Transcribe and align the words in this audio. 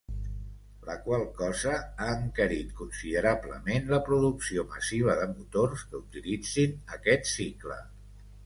La 0.85 0.93
qual 1.01 1.25
cosa 1.41 1.73
ha 2.05 2.07
encarit 2.13 2.71
considerablement 2.79 3.91
la 3.93 4.01
producció 4.09 4.67
massiva 4.73 5.19
de 5.21 5.29
motors 5.35 5.85
que 5.93 6.03
utilitzin 6.07 6.77
aquest 6.99 7.35
cicle. 7.37 7.83